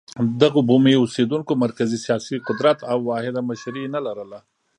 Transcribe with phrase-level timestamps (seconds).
[0.41, 4.39] دغو بومي اوسېدونکو مرکزي سیاسي قدرت او واحده مشري نه لرله.